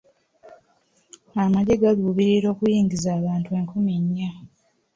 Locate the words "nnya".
4.03-4.31